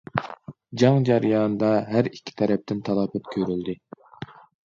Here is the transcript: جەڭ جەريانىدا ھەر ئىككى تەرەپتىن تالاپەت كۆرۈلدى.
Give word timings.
جەڭ 0.83 0.95
جەريانىدا 1.09 1.69
ھەر 1.91 2.09
ئىككى 2.15 2.35
تەرەپتىن 2.43 2.81
تالاپەت 2.89 3.31
كۆرۈلدى. 3.35 3.77